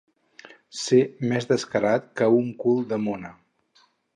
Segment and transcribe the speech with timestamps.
[0.83, 1.01] Ser
[1.33, 3.35] més descarat que un cul de mona.